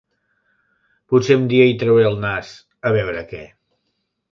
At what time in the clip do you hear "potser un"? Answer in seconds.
1.15-1.45